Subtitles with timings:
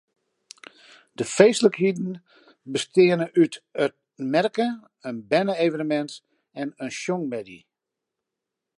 [1.19, 2.09] De feestlikheden
[2.73, 3.53] besteane út
[4.17, 4.67] in merke,
[5.09, 6.13] in berne-evenemint
[6.61, 7.61] en in sjongmiddei.